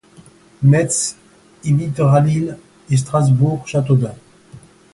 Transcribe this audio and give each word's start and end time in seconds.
Metz 0.63 1.15
imitera 1.63 2.21
Lille 2.21 2.57
et 2.89 2.97
Strasbourg 2.97 3.67
Châteaudun; 3.67 4.15